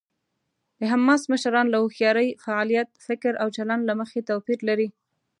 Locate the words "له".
1.71-1.77, 3.89-3.93